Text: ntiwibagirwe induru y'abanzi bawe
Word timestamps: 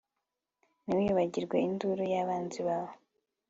ntiwibagirwe 0.83 1.57
induru 1.67 2.03
y'abanzi 2.13 2.59
bawe 2.67 2.93